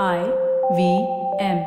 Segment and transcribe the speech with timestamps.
[0.00, 0.20] I
[0.76, 0.82] V
[1.38, 1.58] M.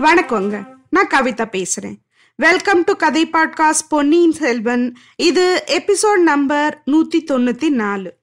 [0.00, 0.64] வணக்கங்க.
[0.90, 1.98] நான் கவிதா பேசுறேன்.
[2.36, 4.96] வெல்கம் டு கதை பாட்காஸ்ட் பொன்னியின் செல்வன்.
[5.16, 8.14] இது எபிசோட் நம்பர் நூத்தி தொண்ணூத்தி நாலு.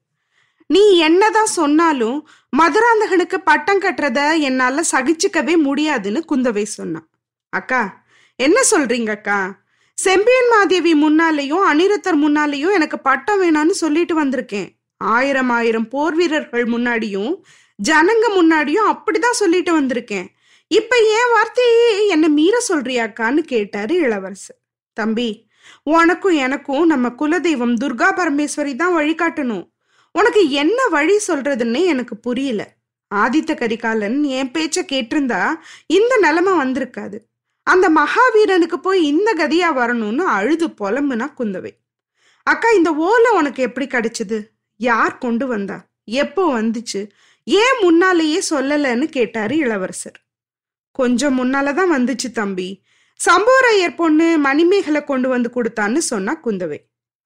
[0.66, 7.08] நீ என்னதான் சொன்னாலும் மதுராந்தகனுக்கு பட்டம் கட்டுறத என்னால சகிச்சுக்கவே முடியாதுன்னு குந்தவை சொன்னான்.
[7.48, 7.97] அக்கா
[8.38, 9.38] என்ன சொல்றீங்க அக்கா?
[9.98, 14.68] செம்பியன் மாதேவி முன்னாலேயும் அனிருத்தர் முன்னாலேயும் எனக்கு பட்டம் வேணான்னு சொல்லிட்டு வந்திருக்கேன்.
[14.96, 17.32] ஆயிரம் ஆயிரம் போர் வீரர்கள் முன்னாடியும்
[17.78, 20.28] ஜனங்க முன்னாடியும் அப்படிதான் சொல்லிட்டு வந்திருக்கேன்.
[20.70, 24.60] இப்ப ஏன் வார்த்தையே என்ன மீற சொல்றியாக்கான்னு கேட்டாரு இளவரசர்.
[24.92, 25.48] தம்பி
[25.82, 29.64] உனக்கும் எனக்கும் நம்ம குலதெய்வம் துர்கா பரமேஸ்வரி தான் வழிகாட்டணும்
[30.14, 32.62] உனக்கு என்ன வழி சொல்றதுன்னு எனக்கு புரியல.
[33.14, 35.42] ஆதித்த கரிகாலன் என் பேச்ச கேட்டிருந்தா
[35.86, 37.18] இந்த நிலைமை வந்திருக்காது.
[37.68, 41.70] அந்த மகாவீரனுக்கு போய் இந்த கதியா வரணும்னு அழுது புலம்புனா குந்தவை.
[42.42, 44.38] அக்கா இந்த ஓலை உனக்கு எப்படி கிடைச்சது?
[44.76, 45.78] யார் கொண்டு வந்தா?
[46.04, 47.00] எப்போ வந்துச்சு?
[47.44, 50.18] ஏன் முன்னாலேயே சொல்லலைன்னு கேட்டாரு இளவரசர்.
[50.92, 52.82] கொஞ்சம் முன்னாலதான் வந்துச்சு தம்பி.
[53.20, 56.78] சம்போரையர் பொண்ணு மணிமேகலை கொண்டு வந்து கொடுத்தான்னு சொன்னா குந்தவை.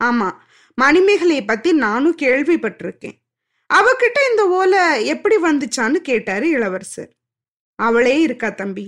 [0.04, 0.28] ஆமா
[0.78, 3.18] மணிமேகலைய பத்தி நானும் கேள்விப்பட்டிருக்கேன்.
[3.74, 7.12] அவகிட்ட இந்த ஓலை எப்படி வந்துச்சான்னு கேட்டாரு இளவரசர்.
[7.78, 8.86] அவளே இருக்கா தம்பி?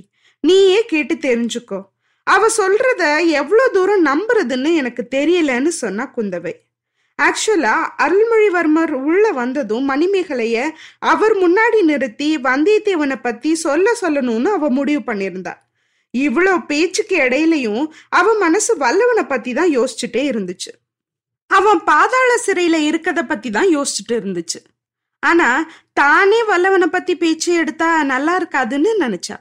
[0.48, 1.80] நீயே கேட்டு தெரிஞ்சுக்கோ.
[2.26, 3.02] அவ சொல்றத
[3.40, 6.54] எவ்வளோ தூரம் நம்புறதுன்னு எனக்கு தெரியலன்னு சொன்னா குந்தவை.
[7.18, 10.56] ஆக்சுவலா அருள்மொழிவர்மர் உள்ள வந்ததும் மணிமேகலைய
[10.98, 15.54] அவர் முன்னாடி நிறுத்தி வந்தியத்தேவனை பத்தி சொல்ல சொல்லணும்னு அவ முடிவு பண்ணியிருந்தா.
[16.14, 20.72] இவ்வளோ பேச்சுக்கு இடையிலையும் அவ மனசு வல்லவனை பத்தி தான் யோசிச்சுட்டே இருந்துச்சு.
[21.50, 24.60] அவன் பாதாள சிறையில இருக்கத பத்தி தான் யோசிச்சுட்டு இருந்துச்சு.
[25.22, 25.48] ஆனா
[25.92, 29.36] தானே வல்லவனை பத்தி பேச்சு எடுத்தா நல்லா இருக்காதுன்னு நினைச்சா.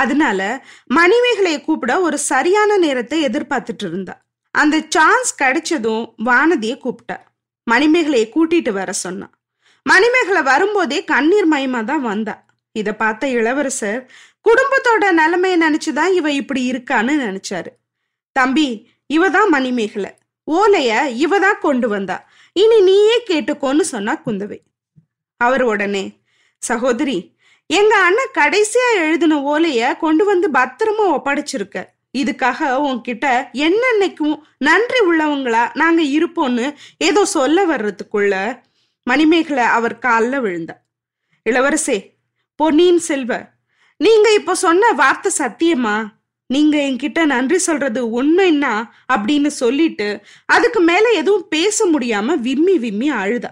[0.00, 0.40] அதனால
[0.98, 4.14] மணிமேகலைய கூப்பிட ஒரு சரியான நேரத்தை எதிர்பார்த்துட்டு இருந்தா.
[4.54, 7.18] அந்த சான்ஸ் கிடைச்சதும் வானதியை கூப்பிட்டா.
[7.66, 9.34] மணிமேகலையை கூட்டிட்டு வர சொன்னான்
[9.86, 12.34] மணிமேகலை வரும்போதே கண்ணீர் மயமா தான் வந்தா.
[12.76, 14.00] இத பார்த்த இளவரசர்
[14.48, 17.70] குடும்பத்தோட நிலைமையை நினைச்சுதான் இவ இப்படி இருக்கான்னு நினைச்சாரு.
[18.36, 18.68] தம்பி
[19.16, 20.10] இவ தான் மணிமேகலை.
[20.48, 20.92] ஓலைய
[21.24, 22.16] இவ தான் கொண்டு வந்தா.
[22.56, 24.58] இனி நீயே கேட்டுக்கோன்னு சொன்னா குந்தவை.
[25.40, 26.04] அவர் உடனே
[26.62, 27.18] சகோதரி
[27.70, 31.78] எங்க அண்ணன் கடைசியா எழுதின ஓலைய கொண்டு வந்து பத்திரமா ஒப்படைச்சிருக்க.
[32.18, 33.26] இதுக்காக உன்கிட்ட
[33.64, 36.66] என்னன்னைக்கும் நன்றி உள்ளவங்களா நாங்க இருப்போம்னு
[36.98, 38.34] ஏதோ சொல்ல வர்றதுக்குள்ள
[39.02, 40.76] மணிமேகலை அவர் காலில் விழுந்தா.
[41.46, 41.98] இளவரசே
[42.56, 43.32] பொன்னியின் செல்வ
[43.96, 45.96] நீங்க இப்ப சொன்ன வார்த்தை சத்தியமா?
[46.46, 48.74] நீங்க என்கிட்ட நன்றி சொல்றது உண்மைன்னா
[49.12, 50.08] அப்படின்னு சொல்லிட்டு
[50.46, 53.50] அதுக்கு மேல எதுவும் பேச முடியாம விம்மி விம்மி அழுதா.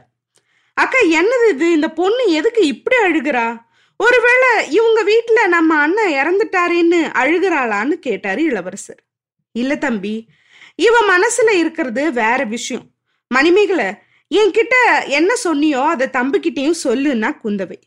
[0.75, 1.73] அக்கா என்னது இது?
[1.73, 3.47] இந்த பொண்ணு எதுக்கு இப்படி அழுகிறா?
[3.97, 9.03] ஒருவேளை இவங்க வீட்டுல நம்ம அண்ணன் இறந்துட்டாரேன்னு அழுகிறாளான்னு கேட்டாரு இளவரசர்.
[9.53, 10.29] இல்ல தம்பி
[10.75, 12.87] இவ மனசுல இருக்கிறது வேற விஷயம்.
[13.29, 13.89] மணிமேகலை
[14.35, 14.75] என்கிட்ட
[15.07, 17.79] என்ன சொன்னியோ அதை தம்பிக்கிட்டையும் சொல்லுன்னா குந்தவை.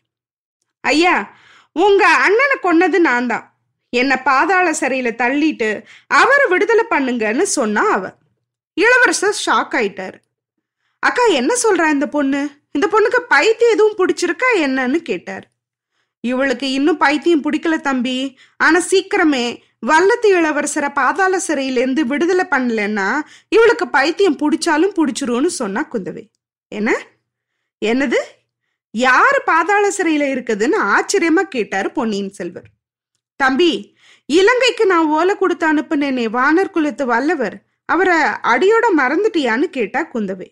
[0.82, 1.38] ஐயா
[1.72, 3.46] உங்க அண்ணனை கொன்னது நான் தான்.
[3.90, 8.12] என்னை பாதாள சிறையில தள்ளிட்டு அவரை விடுதலை பண்ணுங்கன்னு சொன்னா அவ.
[8.74, 10.18] இளவரசர் ஷாக் ஆயிட்டாரு.
[11.00, 12.50] அக்கா என்ன சொல்றா இந்த பொண்ணு?
[12.72, 15.48] இந்த பொண்ணுக்கு பைத்தியம் எதுவும் பிடிச்சிருக்கா என்னன்னு கேட்டாரு.
[16.22, 18.38] இவளுக்கு இன்னும் பைத்தியம் பிடிக்கல தம்பி.
[18.58, 19.58] ஆனா சீக்கிரமே
[19.88, 23.20] வல்லத்து இளவரசரை பாதாள சிறையிலேருந்து விடுதலை பண்ணலன்னா
[23.50, 26.26] இவளுக்கு பைத்தியம் பிடிச்சாலும் பிடிச்சிரும்னு சொன்னா குந்தவை.
[26.68, 27.06] என்ன?
[27.86, 28.20] என்னது?
[28.92, 32.70] யாரு பாதாள சிறையில இருக்குதுன்னு ஆச்சரியமா கேட்டாரு பொன்னியின் செல்வர்.
[33.36, 40.48] தம்பி இலங்கைக்கு நான் ஓலை கொடுத்து அனுப்புனேனே வானர் குலத்து வல்லவர் அவரை அடியோட மறந்துட்டியான்னு கேட்டா குந்தவை.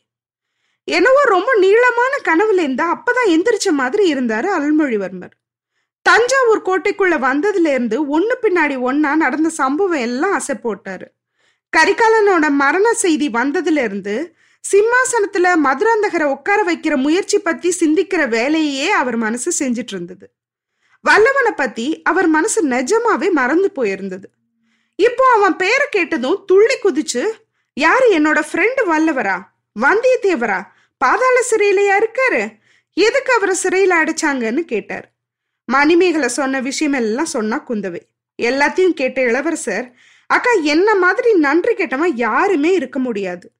[0.83, 5.35] என்னவோ ரொம்ப நீளமான கனவுல இருந்தா அப்பதான் எந்திரிச்ச மாதிரி இருந்தாரு அருள்மொழிவர்மர்.
[6.07, 11.07] தஞ்சாவூர் கோட்டைக்குள்ள வந்ததுலேருந்து ஒன்று பின்னாடி ஒன்னா நடந்த சம்பவம் எல்லாம் அசை போட்டாரு.
[11.77, 14.15] கரிகாலனோட மரண செய்தி வந்ததுலேருந்து
[14.63, 20.31] சிம்மாசனத்துல மதுராந்தகரை உட்கார வைக்கிற முயற்சி பத்தி சிந்திக்கிற வேலையே அவர் மனசு செஞ்சிட்டு இருந்தது
[21.05, 24.27] வல்லவனை பத்தி அவர் மனசு நிஜமாவே மறந்து போயிருந்தது.
[24.95, 27.23] இப்போ அவன் பேரை கேட்டதும் துள்ளி குதிச்சு
[27.73, 29.37] யாரு என்னோட ஃப்ரெண்டு வல்லவரா?
[29.75, 30.59] வந்தியத்தேவரா?
[30.97, 32.41] பாதாள சிறையிலையா இருக்காரு?
[32.93, 35.07] எதுக்கு அவரை சிறையில அடைச்சாங்கன்னு கேட்டார்.
[35.71, 37.99] மணிமேகலை சொன்ன விஷயம் எல்லாம் சொன்னா குந்தவை.
[38.41, 39.93] எல்லாத்தையும் கேட்ட இளவரசர்
[40.27, 43.51] அக்கா என்ன மாதிரி நன்றி கேட்டவன் யாருமே இருக்க முடியாது.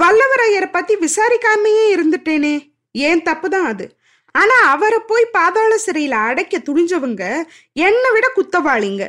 [0.00, 2.72] வல்லவரையரை பத்தி விசாரிக்காமையே இருந்துட்டேனே.
[2.92, 3.96] ஏன் தப்புதான் அது?
[4.32, 9.08] ஆனா அவரை போய் பாதாள சிறையில அடைக்க துணிஞ்சவங்க என்னை விட குத்தவாளிங்க.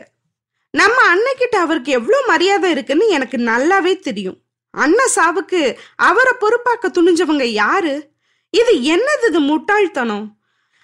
[0.72, 4.42] நம்ம அன்னைக்கிட்ட அவருக்கு எவ்வளவு மரியாதை இருக்குன்னு எனக்கு நல்லாவே தெரியும்.
[4.72, 8.10] அண்ணன் சாவுக்கு அவரை பொறுப்பாக்க துணிஞ்சவங்க யாரு?
[8.50, 10.39] இது என்னது இது முட்டாள்தனம்?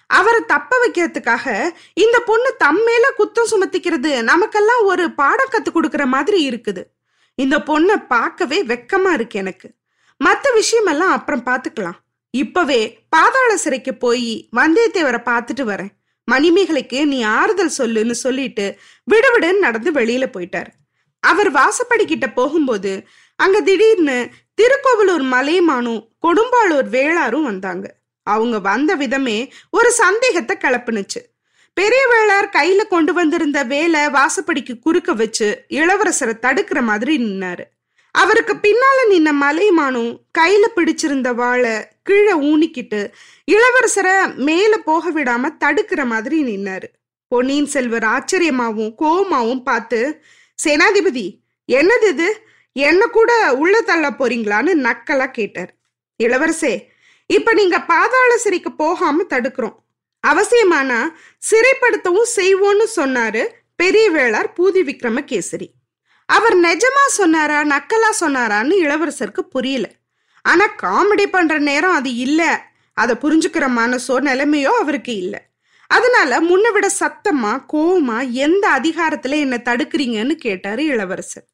[0.06, 1.46] அவரை தப்ப வைக்கிறதுக்காக
[1.94, 6.82] இந்த பொண்ணு தம் மேல குத்தம் சுமத்திக்கிறது நமக்கெல்லாம் ஒரு பாடம் கத்து கொடுக்கற மாதிரி இருக்குது.
[7.34, 9.68] இந்த பொண்ணை பார்க்கவே வெக்கமா இருக்கு எனக்கு.
[10.16, 11.98] மற்ற விஷயமெல்லாம் அப்புறம் பார்த்துக்கலாம்.
[12.30, 15.92] இப்பவே பாதாள சிறைக்கு போய் வந்தியத்தேவரை பார்த்துட்டு வரேன்.
[16.28, 18.78] மணிமேகலைக்கு நீ ஆறுதல் சொல்லுன்னு சொல்லிட்டு
[19.12, 20.70] விடுவிடுன்னு நடந்து வெளியில போயிட்டாரு.
[21.20, 22.92] அவர் வாசப்படி கிட்ட போகும்போது
[23.36, 24.18] அங்க திடீர்னு
[24.60, 27.86] திருக்கோவிலூர் மலையமானும் கொடும்பாளூர் வேளாரும் வந்தாங்க.
[28.26, 29.38] அவங்க வந்த விதமே
[29.70, 31.20] ஒரு சந்தேகத்தை கிளப்புனுச்சு.
[31.76, 37.64] பெரிய வேளார் கையில கொண்டு வந்திருந்த வேலை வாசப்படிக்கு குறுக்க வச்சு இளவரசரை தடுக்கிற மாதிரி நின்னாரு.
[38.14, 43.00] அவருக்கு பின்னால நின்ன மலைமானும் கையில பிடிச்சிருந்த வாழை கீழே ஊனிக்கிட்டு
[43.52, 44.14] இளவரசரை
[44.48, 46.88] மேல போக விடாம தடுக்கிற மாதிரி நின்னாரு.
[47.28, 50.00] பொன்னியின் செல்வர் ஆச்சரியமாவும் கோவமாவும் பார்த்து
[50.58, 51.26] சேனாதிபதி
[51.68, 52.28] என்னது இது?
[52.76, 55.72] என்ன கூட உள்ள தள்ள போறீங்களான்னு நக்கலா கேட்டார்.
[56.22, 56.74] இளவரசே
[57.26, 59.76] இப்ப நீங்க பாதாள சிறைக்கு போகாம தடுக்கிறோம்.
[60.26, 61.00] அவசியமானா
[61.50, 63.46] சிறைப்படுத்தவும் செய்வோன்னு சொன்னாரு
[63.76, 65.68] பெரிய வேளார் பூதி விக்ரமகேசரி.
[66.26, 69.90] அவர் நிஜமா சொன்னாரா நக்கலா சொன்னாரான்னு இளவரசருக்கு புரியல.
[70.42, 72.72] ஆனா காமெடி பண்ற நேரம் அது இல்ல.
[72.94, 75.40] அதை புரிஞ்சுக்கிற மனசோ நிலைமையோ அவருக்கு இல்லை.
[75.86, 81.46] அதனால முன்ன விட சத்தமா கோவமா எந்த அதிகாரத்துல என்ன தடுக்கிறீங்கன்னு கேட்டாரு இளவரசர்.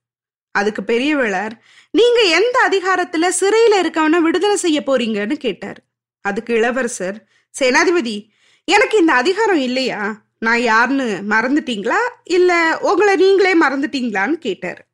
[0.53, 1.51] அதுக்கு பெரிய வேளார்
[1.91, 5.81] நீங்க எந்த அதிகாரத்துல சிறையில இருக்கவன விடுதலை செய்ய போறீங்கன்னு கேட்டார்.
[6.21, 7.27] அதுக்கு இளவரசர்
[7.61, 8.29] சேனாதிபதி
[8.65, 10.23] எனக்கு இந்த அதிகாரம் இல்லையா?
[10.39, 11.99] நான் யாருன்னு மறந்துட்டீங்களா?
[12.25, 14.87] இல்ல உங்களை நீங்களே மறந்துட்டீங்களான்னு கேட்டார்.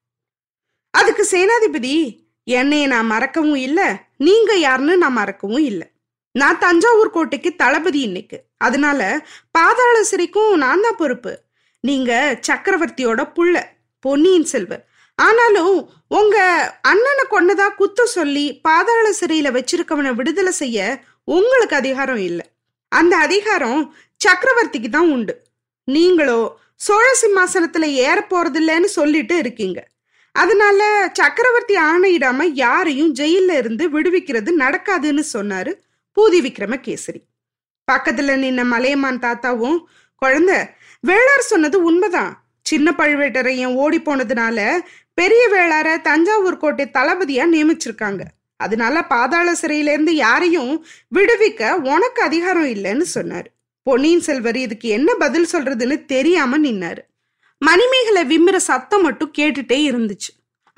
[0.90, 3.84] அதுக்கு சேனாதிபதி என்னைய நான் மறக்கவும் இல்லை
[4.16, 5.86] நீங்க யாருன்னு நான் மறக்கவும் இல்லை.
[6.32, 8.42] நான் தஞ்சாவூர் கோட்டைக்கு தளபதி இன்னைக்கு.
[8.56, 11.40] அதனால பாதாள சிறைக்கும் நான் தான் பொறுப்பு.
[11.80, 13.62] நீங்க சக்கரவர்த்தியோட புள்ள
[14.00, 14.87] பொன்னியின் செல்வர்
[15.18, 15.76] ஆனாலும்
[16.08, 16.36] உங்க
[16.82, 20.78] அண்ணனை கொன்னதா குத்து சொல்லி பாதாள சிறையில வச்சிருக்கவனை விடுதலை செய்ய
[21.24, 22.46] உங்களுக்கு அதிகாரம் இல்லை.
[22.92, 23.80] அந்த அதிகாரம்
[24.20, 25.34] சக்கரவர்த்திக்கு தான் உண்டு.
[25.88, 26.38] நீங்களோ
[26.76, 29.78] சோழ சிம்மாசனத்துல ஏற போறதில்லைன்னு சொல்லிட்டு இருக்கீங்க.
[30.32, 30.80] அதனால
[31.12, 35.72] சக்கரவர்த்தி ஆணையிடாம யாரையும் ஜெயில இருந்து விடுவிக்கிறது நடக்காதுன்னு சொன்னாரு
[36.16, 37.20] பூதி விக்ரமகேசரி.
[37.88, 39.78] பக்கத்துல நின்ன மலையமான் தாத்தாவும்
[40.22, 40.52] குழந்த
[41.06, 42.32] வேளார் சொன்னது உண்மைதான்.
[42.66, 44.58] சின்ன பழுவேட்டரையன் ஓடி போனதுனால
[45.18, 48.20] பெரிய வேளார தஞ்சாவூர் கோட்டை தளபதியா நியமிச்சிருக்காங்க.
[48.56, 53.48] அதனால பாதாள சிறையில இருந்து யாரையும் விடுவிக்க உனக்கு அதிகாரம் இல்லைன்னு சொன்னாரு.
[53.82, 56.98] பொன்னியின் செல்வர் இதுக்கு என்ன பதில் சொல்றதுன்னு தெரியாம நின்னாரு.
[57.58, 60.30] மணிமேகலை விம்மிற சத்தம் மட்டும் கேட்டுட்டே இருந்துச்சு.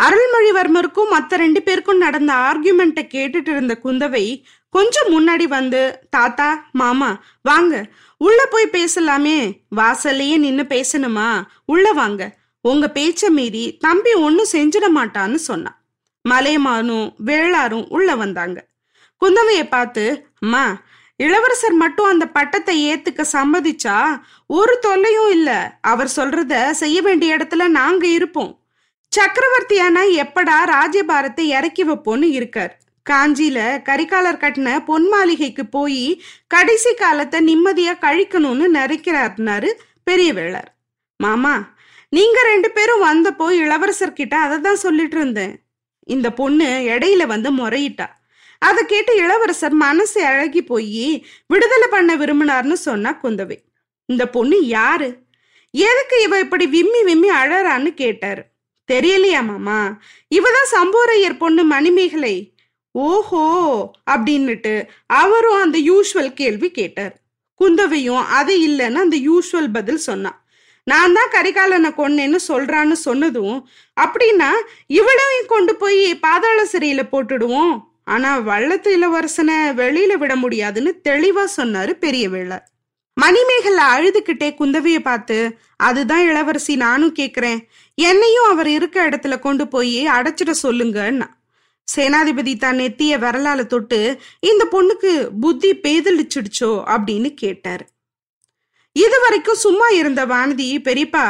[0.03, 7.87] அருள்மொழிவர்மருக்கும் மற்ற ரெண்டு பேருக்கும் நடந்த ஆர்கியூமெண்ட்டை கேட்டுட்டு இருந்த குந்தவை கொஞ்சம் முன்னாடி வந்து தாத்தா மாமா வாங்க.
[8.17, 9.61] உள்ள போய் பேசலாமே.
[9.77, 11.43] வாசல்லையே நின்னு பேசணுமா?
[11.65, 12.39] உள்ள வாங்க.
[12.65, 15.79] உங்க பேச்ச மீறி தம்பி ஒன்னும் செஞ்சிட மாட்டான்னு சொன்னான்.
[16.25, 18.59] மலையமானும் வேளாரும் உள்ள வந்தாங்க.
[19.23, 20.05] குந்தவையை பார்த்து
[20.39, 20.65] அம்மா
[21.21, 23.97] இளவரசர் மட்டும் அந்த பட்டத்தை ஏத்துக்க சம்மதிச்சா
[24.51, 25.79] ஒரு தொல்லையும் இல்ல.
[25.81, 28.53] அவர் சொல்றத செய்ய வேண்டிய இடத்துல நாங்க இருப்போம்.
[29.13, 32.73] சக்கரவர்த்தியானா எப்படா ராஜபாரத்தை இறக்கி வைப்போன்னு இருக்கார்.
[33.07, 33.59] காஞ்சியில
[33.89, 36.03] கரிகாலர் கட்டின பொன் மாளிகைக்கு போய்
[36.47, 39.71] கடைசி காலத்தை நிம்மதியா கழிக்கணும்னு நினைக்கிறாருனாரு
[40.09, 40.71] பெரிய வேளார்
[41.21, 41.55] மாமா
[42.13, 45.53] நீங்க ரெண்டு பேரும் வந்தப்போ இளவரசர் கிட்ட அதை தான் சொல்லிட்டு இருந்தேன்.
[46.05, 48.07] இந்த பொண்ணு இடையில வந்து முறையிட்டா.
[48.59, 53.59] அதை கேட்டு இளவரசர் மனசு அழகி போய் விடுதலை பண்ண விரும்பினார்னு சொன்னா குந்தவை.
[54.07, 55.09] இந்த பொண்ணு யாரு?
[55.71, 58.43] எதுக்கு இவ இப்படி விம்மி விம்மி அழறான்னு கேட்டாரு.
[58.93, 59.99] தெரியலையா மாமா?
[60.35, 62.55] இவதான் சம்போரையர் பொண்ணு மணிமேகலை.
[62.95, 63.45] ஓஹோ!
[64.11, 67.15] அப்படின்னுட்டு அவரும் அந்த யூஸ்வல் கேள்வி கேட்டார்.
[67.61, 70.39] குந்தவையும் அது இல்லைன்னு அந்த யூஸ்வல் பதில் சொன்னான்
[70.91, 73.59] நான் தான் கரிகாலனை கொன்னேன்னு சொல்றான்னு சொன்னதும்
[73.97, 74.51] அப்படின்னா
[75.01, 77.75] இவளையும் கொண்டு போய் பாதாள சிறையில போட்டுடுவோம்.
[78.15, 82.67] ஆனா வள்ளத்து இளவரசனை வெளியில விட முடியாதுன்னு தெளிவா சொன்னாரு பெரிய வேளார்
[83.17, 85.37] மணிமேகலை அழுதுகிட்டே குந்தவைய பார்த்து
[85.87, 87.61] அதுதான் இளவரசி நானும் கேக்குறேன்.
[87.99, 91.29] என்னையும் அவர் இருக்க இடத்துல கொண்டு போய் அடைச்சிட சொல்லுங்கன்னா
[91.89, 94.01] சேனாதிபதி தான் நெத்திய விரலால தொட்டு
[94.51, 96.71] இந்த பொண்ணுக்கு புத்தி பேதலிச்சிடுச்சோ?
[96.95, 97.85] அப்படின்னு கேட்டாரு.
[98.97, 101.25] இது வரைக்கும் சும்மா இருந்த வானதி பெரியப்பா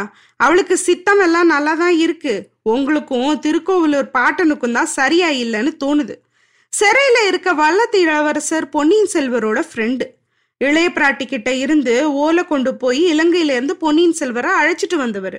[0.45, 2.35] அவளுக்கு சித்தம் எல்லாம் நல்லா தான் இருக்கு.
[2.73, 6.15] உங்களுக்கும் திருக்கோவிலூர் பாட்டனுக்கும் தான் சரியா இல்லைன்னு தோணுது.
[6.73, 10.07] சிறையில இருக்க வல்லத்து இளவரசர் பொன்னியின் செல்வரோட ஃப்ரெண்டு
[10.61, 15.39] இளைய பிராட்டி கிட்ட இருந்து ஓலை கொண்டு போய் இலங்கையில இருந்து பொன்னியின் செல்வரை அழைச்சிட்டு வந்தவர்.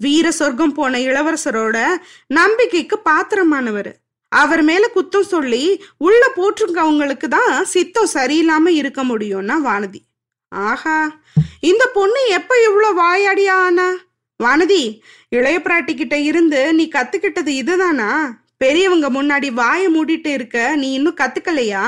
[0.00, 1.76] வீர சொர்க்கம் போன இளவரசரோட
[2.38, 3.90] நம்பிக்கைக்கு பாத்திரமானவர்.
[4.32, 5.62] அவர் மேல குத்தம் சொல்லி
[6.06, 10.00] உள்ள போட்டிருக்கவங்களுக்கு தான் சித்தம் சரியில்லாம இருக்க முடியும்னா வானதி.
[10.52, 11.20] ஆஹா
[11.60, 13.56] இந்த பொண்ணு எப்ப இவ்வளவு வாயாடியா
[14.40, 18.38] வானதி இளைய பிராட்டி கிட்ட இருந்து நீ கத்துக்கிட்டது இதுதானா?
[18.56, 21.84] பெரியவங்க முன்னாடி வாயை மூடிட்டு இருக்க நீ இன்னும் கத்துக்கலையா?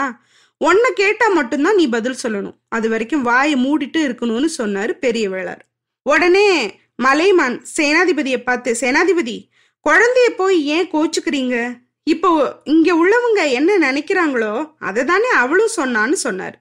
[0.59, 2.57] உன்னை கேட்டா மட்டும்தான் நீ பதில் சொல்லணும்.
[2.69, 5.63] அது வரைக்கும் வாயை மூடிட்டு இருக்கணும்னு சொன்னாரு பெரிய வேளார்
[6.03, 6.49] உடனே
[6.97, 9.51] மலைமான் சேனாதிபதியை பார்த்து சேனாதிபதி
[9.87, 11.57] குழந்தைய போய் ஏன் கோச்சுக்கிறீங்க?
[12.03, 16.57] இப்போ இங்க உள்ளவங்க என்ன நினைக்கிறாங்களோ அதை தானே அவளும் சொன்னான்னு சொன்னார்.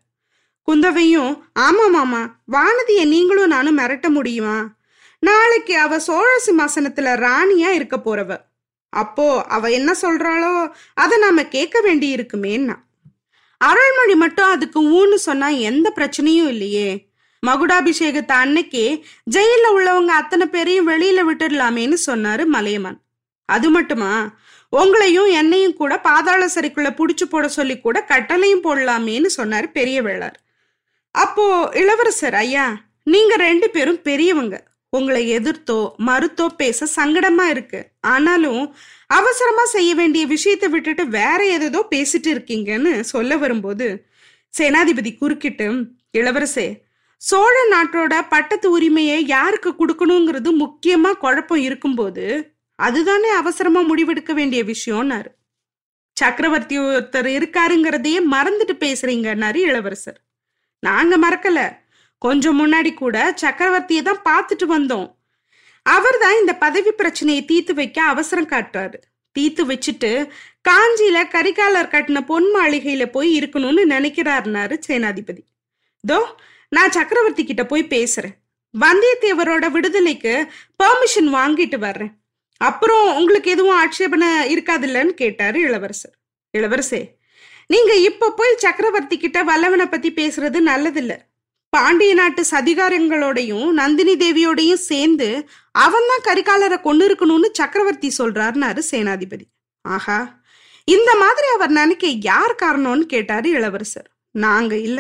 [0.67, 2.21] குந்தவையும் ஆமா மாமா
[2.51, 4.57] வானதிய நீங்களும் நானும் மிரட்ட முடியுமா?
[5.23, 8.31] நாளைக்கு அவ சோழ சிம்மாசனத்துல ராணியா இருக்க போறவ.
[8.93, 10.51] அப்போ அவ என்ன சொல்றாளோ
[10.93, 12.75] அதை நாம கேட்க வேண்டி இருக்குமேன்னா
[13.61, 16.89] அருள்மொழி மட்டும் அதுக்கு ஊன்னு சொன்னா எந்த பிரச்சனையும் இல்லையே.
[17.43, 18.85] மகுடாபிஷேகத்தை அன்னைக்கே
[19.35, 22.99] ஜெயில உள்ளவங்க அத்தனை பேரையும் வெளியில விட்டுடலாமேன்னு சொன்னாரு மலையமான்.
[23.49, 24.11] அது மட்டுமா?
[24.73, 30.37] உங்களையும் என்னையும் கூட பாதாள சரிக்குள்ள புடிச்சு போட சொல்லி கூட கட்டளையும் போடலாமேன்னு சொன்னாரு பெரிய வேளார்
[31.11, 32.65] அப்போ இளவரசர் ஐயா
[33.03, 34.55] நீங்க ரெண்டு பேரும் பெரியவங்க.
[34.89, 37.79] உங்களை எதிர்த்தோ மறுத்தோ பேச சங்கடமா இருக்கு.
[37.99, 38.75] ஆனாலும்
[39.07, 44.07] அவசரமா செய்ய வேண்டிய விஷயத்தை விட்டுட்டு வேற ஏதோ பேசிட்டு இருக்கீங்கன்னு சொல்ல வரும்போது
[44.59, 45.67] சேனாதிபதி குறுக்கிட்டு
[46.17, 46.67] இளவரசே
[47.17, 52.25] சோழ நாட்டோட பட்டத்து உரிமையை யாருக்கு கொடுக்கணுங்கிறது முக்கியமா குழப்பம் இருக்கும்போது
[52.75, 55.29] அதுதானே அவசரமா முடிவெடுக்க வேண்டிய விஷயம்னாரு.
[56.17, 60.19] சக்கரவர்த்தி ஒருத்தர் இருக்காருங்கிறதையே மறந்துட்டு பேசுறீங்கன்னாரு இளவரசர்.
[60.79, 61.79] நாங்க மறக்கல.
[62.17, 65.15] கொஞ்சம் முன்னாடி கூட சக்கரவர்த்தியை தான் பார்த்துட்டு வந்தோம்.
[65.81, 68.95] அவர் தான் இந்த பதவி பிரச்சனையை தீர்த்து வைக்க அவசரம் காட்டுறாரு.
[69.31, 70.29] தீர்த்து வச்சுட்டு
[70.69, 75.43] காஞ்சியில கரிகாலர் கட்டின பொன் மாளிகையில போய் இருக்கணும்னு நினைக்கிறாருனாரு சேனாதிபதி.
[76.07, 76.23] தோ
[76.69, 78.35] நான் சக்கரவர்த்தி கிட்ட போய் பேசுறேன்.
[78.73, 80.51] வந்தியத்தேவரோட விடுதலைக்கு
[80.83, 82.13] பெர்மிஷன் வாங்கிட்டு வர்றேன்.
[82.57, 86.15] அப்புறம் உங்களுக்கு எதுவும் ஆட்சேபனை இருக்காதுல்லன்னு கேட்டாரு இளவரசர்.
[86.53, 87.01] இளவரசே
[87.69, 91.13] நீங்க இப்ப போய் சக்கரவர்த்தி கிட்ட வல்லவனை பத்தி பேசுறது நல்லதில்ல.
[91.69, 95.27] பாண்டிய நாட்டு சதிகாரங்களோடையும் நந்தினி தேவியோடையும் சேர்ந்து
[95.71, 99.45] அவன் தான் கரிகாலரை கொண்டு இருக்கணும்னு சக்கரவர்த்தி சொல்றாருனாரு சேனாதிபதி.
[99.81, 100.19] ஆஹா
[100.83, 104.09] இந்த மாதிரி அவர் நினைக்க யார் காரணம்னு கேட்டாரு இளவரசர்.
[104.31, 104.99] நாங்க இல்ல.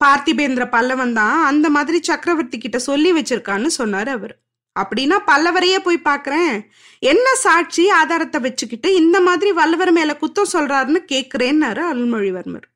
[0.00, 4.34] பார்த்திபேந்திர பல்லவன் தான் அந்த மாதிரி சக்கரவர்த்தி கிட்ட சொல்லி வச்சிருக்கான்னு சொன்னாரு அவர்.
[4.80, 6.52] அப்படின்னா பல்லவரையே போய் பாக்குறேன்
[6.98, 12.66] என்ன சாட்சி ஆதாரத்தை வச்சுக்கிட்டு இந்த மாதிரி வல்லவர் மேல குத்தம் சொல்றாருன்னு கேக்குறேன்னாரு அருள்மொழிவர்மர்.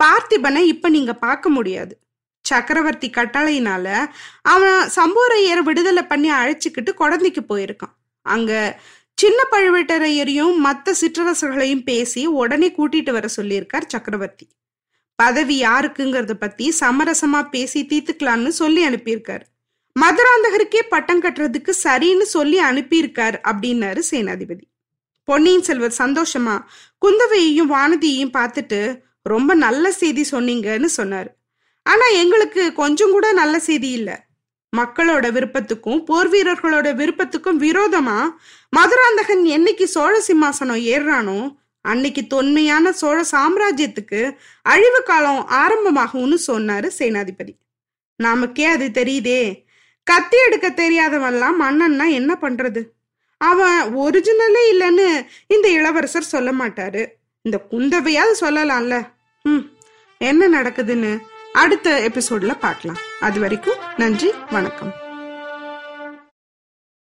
[0.00, 1.94] பார்த்திபனை இப்ப நீங்க பார்க்க முடியாது.
[2.44, 3.86] சக்கரவர்த்தி கட்டளையினால
[4.42, 7.94] அவன் சம்போரையர் விடுதலை பண்ணி அழைச்சிக்கிட்டு குழந்தைக்கு போயிருக்கான்.
[8.26, 8.80] அங்க
[9.18, 14.46] சின்ன பழுவேட்டரையரையும் மற்ற சிற்றரசர்களையும் பேசி உடனே கூட்டிட்டு வர சொல்லியிருக்கார் சக்கரவர்த்தி.
[15.14, 19.46] பதவி யாருக்குங்கிறத பத்தி சமரசமா பேசி தீர்த்துக்கலான்னு சொல்லி அனுப்பியிருக்காரு.
[20.00, 24.64] மதுராந்தகருக்கே பட்டம் கட்டுறதுக்கு சரின்னு சொல்லி அனுப்பியிருக்கார் அப்படின்னாரு சேனாதிபதி.
[25.24, 26.56] பொன்னியின் செல்வர் சந்தோஷமா
[27.04, 28.80] குந்தவையையும் வானதியையும் பார்த்துட்டு
[29.22, 31.30] ரொம்ப நல்ல செய்தி சொன்னீங்கன்னு சொன்னார்.
[31.82, 34.16] ஆனா எங்களுக்கு கொஞ்சம் கூட நல்ல செய்தி இல்லை.
[34.72, 38.18] மக்களோட விருப்பத்துக்கும் போர் வீரர்களோட விருப்பத்துக்கும் விரோதமா
[38.72, 41.38] மதுராந்தகன் என்னைக்கு சோழ சிம்மாசனம் ஏறுறானோ
[41.80, 44.20] அன்னைக்கு தொன்மையான சோழ சாம்ராஜ்யத்துக்கு
[44.62, 47.52] அழிவு காலம் ஆரம்பமாகும்னு சொன்னாரு சேனாதிபதி.
[48.20, 49.40] நமக்கே அது தெரியுதே
[50.06, 52.82] கத்தி எடுக்க தெரியாதவன்லாம் மன்னன்னா என்ன பண்றது?
[53.38, 57.06] அவன் ஒரிஜினலே இல்லைன்னு இந்த இளவரசர் சொல்ல மாட்டாரு.
[57.42, 59.08] இந்த குந்தவையாவது சொல்லலாம்ல.
[59.42, 59.64] ம்
[60.18, 61.18] என்ன நடக்குதுன்னு
[61.52, 62.98] அடுத்த எபிசோட்ல பார்க்கலாம்.
[63.20, 64.94] அது வரைக்கும் நன்றி வணக்கம்.